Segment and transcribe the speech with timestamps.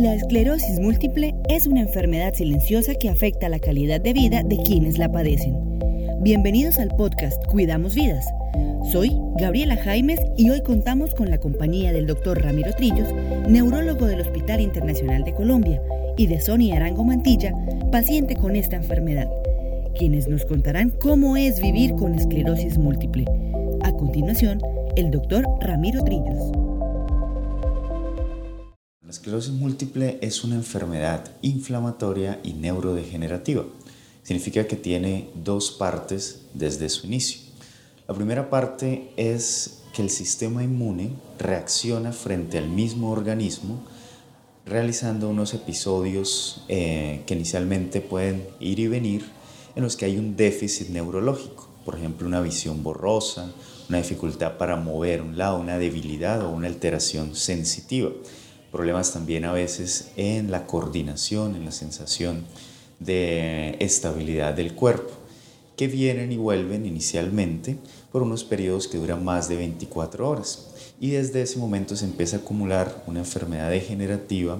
[0.00, 4.96] La esclerosis múltiple es una enfermedad silenciosa que afecta la calidad de vida de quienes
[4.96, 5.54] la padecen.
[6.22, 8.24] Bienvenidos al podcast Cuidamos Vidas.
[8.90, 13.08] Soy Gabriela Jaimes y hoy contamos con la compañía del doctor Ramiro Trillos,
[13.46, 15.82] neurólogo del Hospital Internacional de Colombia,
[16.16, 17.52] y de Sonia Arango Mantilla,
[17.92, 19.28] paciente con esta enfermedad,
[19.98, 23.26] quienes nos contarán cómo es vivir con esclerosis múltiple.
[23.82, 24.62] A continuación,
[24.96, 26.59] el doctor Ramiro Trillos.
[29.10, 33.64] La esclerosis múltiple es una enfermedad inflamatoria y neurodegenerativa.
[34.22, 37.40] Significa que tiene dos partes desde su inicio.
[38.06, 41.10] La primera parte es que el sistema inmune
[41.40, 43.82] reacciona frente al mismo organismo
[44.64, 49.24] realizando unos episodios eh, que inicialmente pueden ir y venir
[49.74, 53.50] en los que hay un déficit neurológico, por ejemplo una visión borrosa,
[53.88, 58.10] una dificultad para mover un lado, una debilidad o una alteración sensitiva
[58.70, 62.44] problemas también a veces en la coordinación, en la sensación
[62.98, 65.10] de estabilidad del cuerpo,
[65.76, 67.78] que vienen y vuelven inicialmente
[68.12, 70.68] por unos periodos que duran más de 24 horas.
[71.00, 74.58] Y desde ese momento se empieza a acumular una enfermedad degenerativa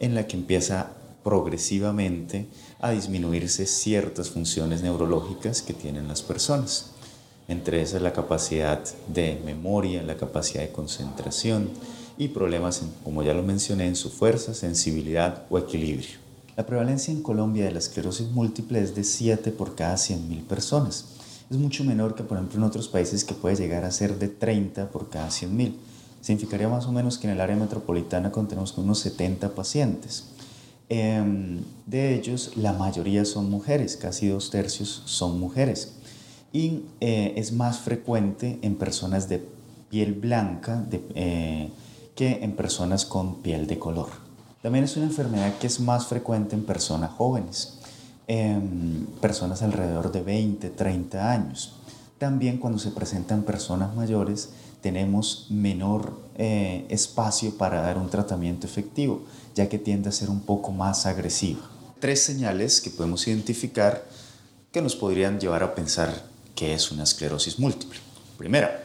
[0.00, 2.46] en la que empieza progresivamente
[2.80, 6.92] a disminuirse ciertas funciones neurológicas que tienen las personas.
[7.48, 11.70] Entre esas la capacidad de memoria, la capacidad de concentración,
[12.18, 16.22] y problemas, como ya lo mencioné, en su fuerza, sensibilidad o equilibrio.
[16.56, 21.06] La prevalencia en Colombia de la esclerosis múltiple es de 7 por cada 100.000 personas.
[21.50, 24.28] Es mucho menor que, por ejemplo, en otros países que puede llegar a ser de
[24.28, 25.74] 30 por cada 100.000.
[26.20, 30.26] Significaría más o menos que en el área metropolitana contemos con unos 70 pacientes.
[30.88, 35.94] Em, de ellos, la mayoría son mujeres, casi dos tercios son mujeres.
[36.52, 39.42] Y eh, es más frecuente en personas de
[39.88, 41.70] piel blanca, de, eh,
[42.14, 44.08] que en personas con piel de color.
[44.62, 47.78] También es una enfermedad que es más frecuente en personas jóvenes,
[48.28, 51.74] en personas alrededor de 20, 30 años.
[52.18, 54.50] También cuando se presentan personas mayores
[54.80, 59.24] tenemos menor eh, espacio para dar un tratamiento efectivo,
[59.54, 61.60] ya que tiende a ser un poco más agresiva.
[61.98, 64.04] Tres señales que podemos identificar
[64.70, 66.24] que nos podrían llevar a pensar
[66.54, 67.98] que es una esclerosis múltiple.
[68.38, 68.84] Primera,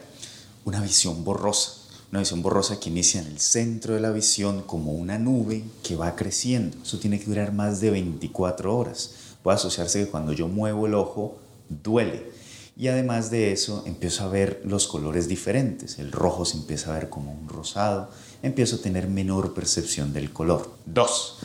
[0.64, 1.77] una visión borrosa
[2.10, 5.96] una visión borrosa que inicia en el centro de la visión como una nube que
[5.96, 6.78] va creciendo.
[6.82, 9.12] Eso tiene que durar más de 24 horas.
[9.42, 11.38] Puede asociarse que cuando yo muevo el ojo
[11.68, 12.30] duele.
[12.76, 15.98] Y además de eso, empiezo a ver los colores diferentes.
[15.98, 18.08] El rojo se empieza a ver como un rosado.
[18.42, 20.70] Empiezo a tener menor percepción del color.
[20.86, 21.40] Dos,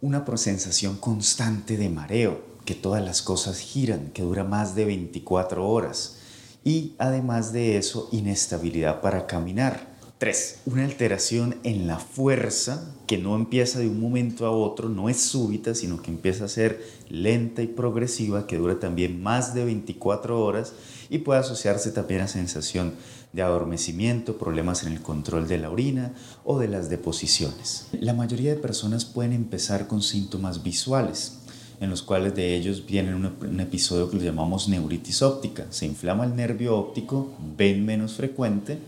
[0.00, 5.68] una sensación constante de mareo, que todas las cosas giran, que dura más de 24
[5.68, 6.16] horas.
[6.64, 9.89] Y además de eso, inestabilidad para caminar
[10.20, 10.58] 3.
[10.66, 15.16] Una alteración en la fuerza que no empieza de un momento a otro, no es
[15.18, 20.38] súbita, sino que empieza a ser lenta y progresiva, que dura también más de 24
[20.38, 20.74] horas
[21.08, 22.92] y puede asociarse también a sensación
[23.32, 26.12] de adormecimiento, problemas en el control de la orina
[26.44, 27.86] o de las deposiciones.
[27.92, 31.38] La mayoría de personas pueden empezar con síntomas visuales,
[31.80, 35.64] en los cuales de ellos vienen un, episodio que le llamamos neuritis óptica.
[35.70, 38.78] Se inflama el nervio óptico, ven menos frecuente,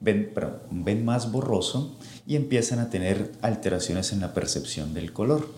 [0.00, 0.32] ven,
[0.70, 5.48] ven más borroso y empiezan a tener alteraciones en la percepción del color.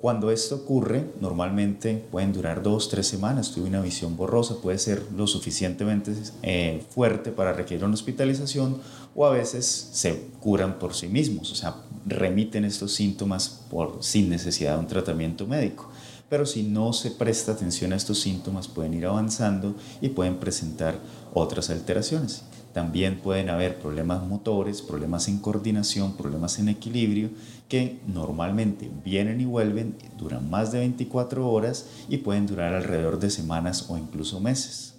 [0.00, 3.52] Cuando esto ocurre, normalmente pueden durar dos, tres semanas.
[3.52, 8.78] Tuve una visión borrosa, puede ser lo suficientemente eh, fuerte para requerir una hospitalización
[9.14, 11.74] o a veces se curan por sí mismos, o sea,
[12.06, 13.66] remiten estos síntomas
[14.00, 15.90] sin necesidad de un tratamiento médico.
[16.30, 20.98] Pero si no se presta atención a estos síntomas, pueden ir avanzando y pueden presentar
[21.34, 22.44] otras alteraciones.
[22.72, 27.30] También pueden haber problemas motores, problemas en coordinación, problemas en equilibrio
[27.68, 33.30] que normalmente vienen y vuelven, duran más de 24 horas y pueden durar alrededor de
[33.30, 34.94] semanas o incluso meses.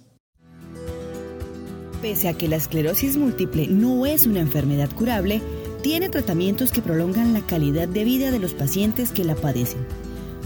[2.02, 5.40] Pese a que la esclerosis múltiple no es una enfermedad curable,
[5.82, 9.86] tiene tratamientos que prolongan la calidad de vida de los pacientes que la padecen.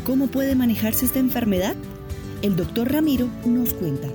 [0.04, 1.74] ¿Cómo puede manejarse esta enfermedad?
[2.42, 4.08] El doctor Ramiro nos cuenta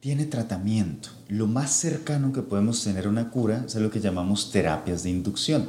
[0.00, 1.10] tiene tratamiento.
[1.28, 5.68] Lo más cercano que podemos tener una cura es lo que llamamos terapias de inducción,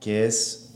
[0.00, 0.70] que es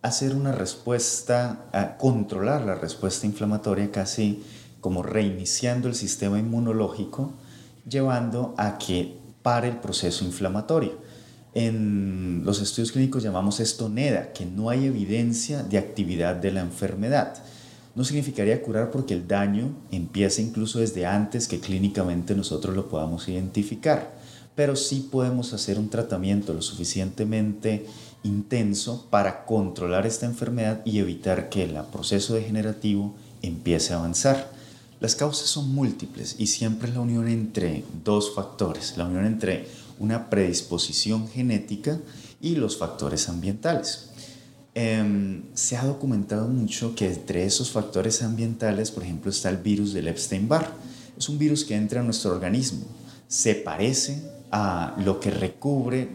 [0.00, 4.42] hacer una respuesta, a controlar la respuesta inflamatoria casi
[4.80, 7.34] como reiniciando el sistema inmunológico,
[7.88, 10.98] llevando a que pare el proceso inflamatorio.
[11.54, 16.62] En los estudios clínicos llamamos esto NEDA, que no hay evidencia de actividad de la
[16.62, 17.34] enfermedad
[17.94, 23.28] no significaría curar porque el daño empieza incluso desde antes que clínicamente nosotros lo podamos
[23.28, 24.20] identificar.
[24.54, 27.86] pero sí podemos hacer un tratamiento lo suficientemente
[28.22, 34.50] intenso para controlar esta enfermedad y evitar que el proceso degenerativo empiece a avanzar.
[35.00, 39.66] Las causas son múltiples y siempre es la unión entre dos factores, la unión entre
[39.98, 41.98] una predisposición genética
[42.40, 44.10] y los factores ambientales.
[44.74, 49.92] Em, se ha documentado mucho que entre esos factores ambientales, por ejemplo, está el virus
[49.92, 50.72] del Epstein-Barr.
[51.18, 52.86] Es un virus que entra a nuestro organismo,
[53.28, 56.10] se parece a lo que recubre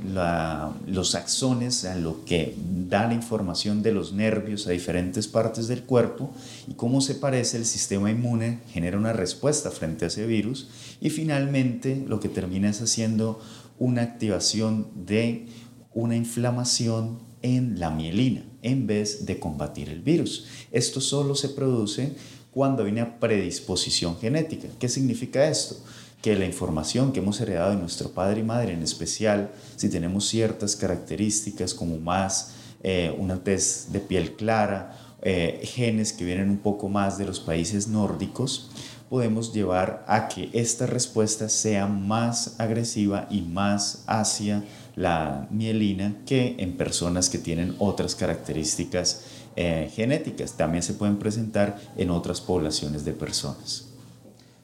[0.85, 2.55] los axones, a lo que
[2.87, 6.31] da la información de los nervios a diferentes partes del cuerpo
[6.67, 10.69] y cómo se parece el sistema inmune genera una respuesta frente a ese virus
[11.01, 13.39] y finalmente lo que termina es haciendo
[13.79, 15.47] una activación de
[15.95, 20.45] una inflamación en la mielina en vez de combatir el virus.
[20.71, 22.13] Esto solo se produce
[22.51, 24.67] cuando hay una predisposición genética.
[24.79, 25.77] ¿Qué significa esto?
[26.21, 30.27] que la información que hemos heredado de nuestro padre y madre, en especial si tenemos
[30.27, 36.57] ciertas características como más eh, una tez de piel clara, eh, genes que vienen un
[36.57, 38.69] poco más de los países nórdicos,
[39.09, 44.63] podemos llevar a que esta respuesta sea más agresiva y más hacia
[44.97, 49.21] la mielina que en personas que tienen otras características
[49.55, 50.53] eh, genéticas.
[50.53, 53.85] También se pueden presentar en otras poblaciones de personas.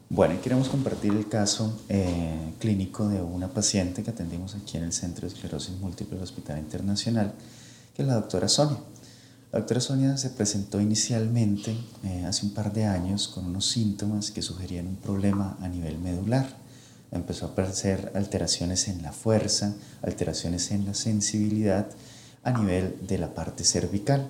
[0.09, 4.93] Bueno, queremos compartir el caso eh, clínico de una paciente que atendimos aquí en el
[4.93, 7.33] Centro de Esclerosis Múltiple del Hospital Internacional,
[7.95, 8.77] que es la doctora Sonia.
[9.51, 14.31] La doctora Sonia se presentó inicialmente eh, hace un par de años con unos síntomas
[14.31, 16.62] que sugerían un problema a nivel medular.
[17.13, 21.87] Empezó a aparecer alteraciones en la fuerza, alteraciones en la sensibilidad
[22.43, 24.29] a nivel de la parte cervical.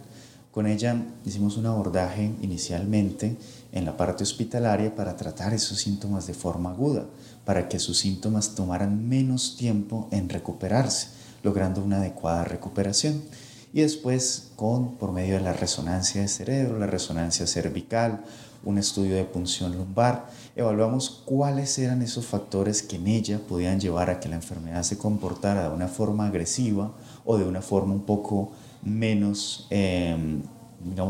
[0.52, 3.38] Con ella hicimos un abordaje inicialmente
[3.72, 7.06] en la parte hospitalaria para tratar esos síntomas de forma aguda,
[7.46, 11.08] para que sus síntomas tomaran menos tiempo en recuperarse,
[11.42, 13.24] logrando una adecuada recuperación.
[13.74, 18.24] Y después, con, por medio de la resonancia de cerebro, la resonancia cervical,
[18.64, 24.12] un estudio de punción lumbar, evaluamos cuáles eran esos factores que en ella podían llevar
[24.12, 26.94] a que la enfermedad se comportara de una forma agresiva
[27.26, 28.52] o de una forma un poco
[28.84, 30.44] menos, em,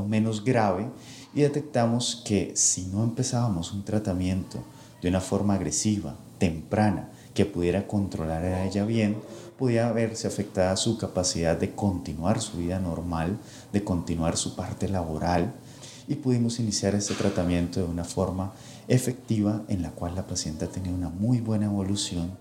[0.08, 0.88] menos grave
[1.36, 4.60] y detectamos que si no empezábamos un tratamiento
[5.02, 9.18] de una forma agresiva, temprana, que pudiera controlar a ella bien,
[9.58, 13.38] podía verse afectada su capacidad de continuar su vida normal,
[13.72, 15.54] de continuar su parte laboral
[16.08, 18.54] y pudimos iniciar este tratamiento de una forma
[18.88, 22.38] efectiva en la cual la paciente ha una muy buena evolución.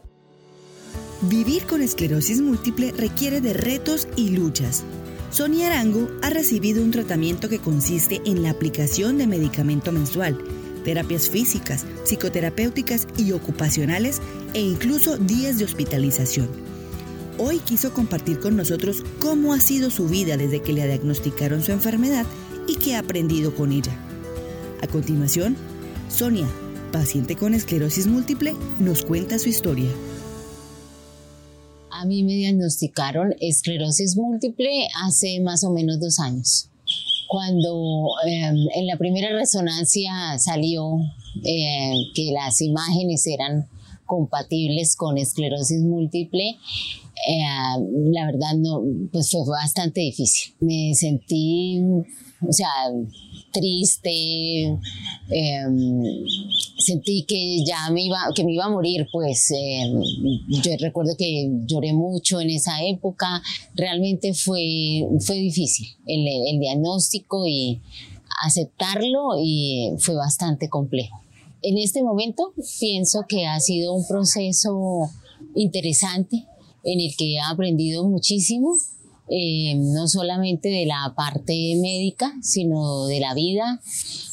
[1.23, 4.85] Vivir con esclerosis múltiple requiere de retos y luchas
[5.33, 10.37] Sonia Arango ha recibido un tratamiento que consiste en la aplicación de medicamento mensual,
[10.85, 14.21] terapias físicas, psicoterapéuticas y ocupacionales
[14.55, 16.49] e incluso días de hospitalización.
[17.39, 21.73] Hoy quiso compartir con nosotros cómo ha sido su vida desde que le diagnosticaron su
[21.73, 22.27] enfermedad
[22.69, 23.93] y qué ha aprendido con ella.
[24.83, 25.57] A continuación,
[26.09, 26.49] Sonia,
[26.93, 29.89] paciente con esclerosis múltiple, nos cuenta su historia
[32.03, 36.69] a mí me diagnosticaron esclerosis múltiple hace más o menos dos años.
[37.29, 40.99] Cuando em, en la primera resonancia salió
[41.45, 43.69] eh, que las imágenes eran
[44.07, 46.57] compatibles con esclerosis múltiple,
[47.29, 47.43] eh,
[48.13, 48.83] la verdad no,
[49.13, 50.55] pues fue bastante difícil.
[50.61, 51.81] Me sentí,
[52.47, 52.69] o sea,
[53.53, 54.65] triste,
[55.31, 56.03] em,
[56.79, 60.01] sentí que ya me iba, que me iba a morir, pues em,
[60.49, 63.43] yo recuerdo que lloré mucho en esa época,
[63.75, 67.81] realmente fue, fue difícil el, el diagnóstico y
[68.45, 71.22] aceptarlo y fue bastante complejo.
[71.63, 75.11] En este momento pienso que ha sido un proceso
[75.55, 76.45] interesante
[76.83, 78.75] en el que he aprendido muchísimo,
[79.29, 83.81] eh, no solamente de la parte médica, sino de la vida.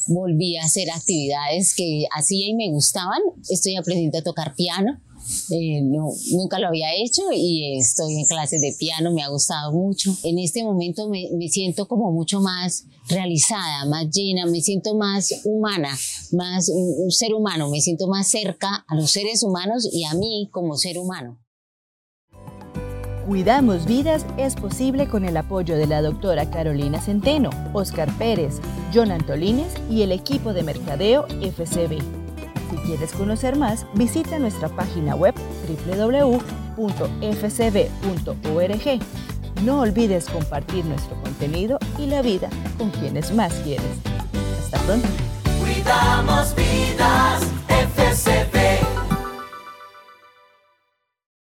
[0.08, 3.20] Volví a hacer actividades que hacía y me gustaban.
[3.48, 5.00] Estoy aprendiendo a tocar piano.
[5.50, 9.72] Eh, no, nunca lo había hecho y estoy en clases de piano, me ha gustado
[9.72, 10.16] mucho.
[10.24, 15.32] En este momento me, me, siento como mucho más realizada, más llena, me siento más
[15.44, 15.96] humana,
[16.32, 20.48] más un ser humano, me siento más cerca a los seres humanos y a mí
[20.52, 21.38] como ser humano.
[23.30, 28.60] Cuidamos Vidas es posible con el apoyo de la doctora Carolina Centeno, Oscar Pérez,
[28.92, 32.19] John Antolines y el equipo de mercadeo FCB.
[32.70, 35.34] Si quieres conocer más, visita nuestra página web
[35.86, 36.40] www.fcb.org.
[39.64, 42.48] No olvides compartir nuestro contenido y la vida
[42.78, 43.84] con quienes más quieres.
[44.62, 45.08] Hasta pronto.
[45.60, 48.49] Cuidamos vidas, FCB.